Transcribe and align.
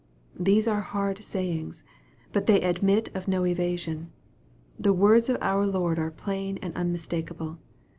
These 0.39 0.67
are 0.67 0.81
hard 0.81 1.23
sayings, 1.23 1.83
but 2.33 2.47
they 2.47 2.59
admit 2.61 3.09
of 3.13 3.27
no 3.27 3.45
evasion. 3.45 4.09
The 4.79 4.93
words 4.93 5.29
of 5.29 5.37
our 5.41 5.67
Lord 5.67 5.99
arc 5.99 6.17
plain 6.17 6.57
and 6.59 6.73
unmistakeable. 6.75 7.59